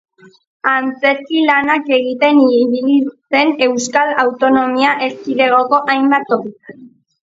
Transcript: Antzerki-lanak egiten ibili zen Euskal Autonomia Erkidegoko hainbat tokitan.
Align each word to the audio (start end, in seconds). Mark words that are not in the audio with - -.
Antzerki-lanak 0.69 1.91
egiten 1.99 2.41
ibili 2.61 2.97
zen 3.37 3.55
Euskal 3.69 4.17
Autonomia 4.27 4.99
Erkidegoko 5.13 5.87
hainbat 5.97 6.31
tokitan. 6.37 6.87